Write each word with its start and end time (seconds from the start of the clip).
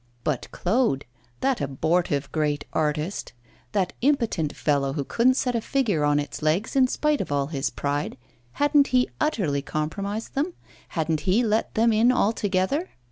But 0.23 0.47
Claude, 0.51 1.05
that 1.41 1.61
abortive 1.61 2.31
great 2.31 2.65
artist, 2.73 3.33
that 3.73 3.93
impotent 4.01 4.55
fellow 4.55 4.93
who 4.93 5.03
couldn't 5.03 5.35
set 5.35 5.53
a 5.53 5.61
figure 5.61 6.03
on 6.03 6.17
its 6.17 6.41
legs 6.41 6.75
in 6.75 6.87
spite 6.87 7.21
of 7.21 7.31
all 7.31 7.45
his 7.53 7.69
pride, 7.69 8.17
hadn't 8.53 8.87
he 8.87 9.11
utterly 9.19 9.61
compromised 9.61 10.33
them, 10.33 10.53
hadn't 10.87 11.21
he 11.29 11.43
let 11.43 11.75
them 11.75 11.93
in 11.93 12.11
altogether? 12.11 12.89